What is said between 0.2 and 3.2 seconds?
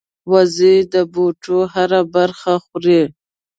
وزې د بوټي هره برخه خوري